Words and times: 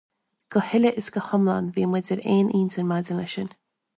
Go 0.53 0.61
huile 0.67 0.87
is 1.01 1.09
go 1.17 1.21
hiomlán, 1.25 1.69
bhí 1.77 1.85
muid 1.91 2.11
ar 2.15 2.25
aon 2.37 2.51
intinn 2.63 2.91
maidir 2.95 3.21
leis 3.21 3.37
sin. 3.39 3.55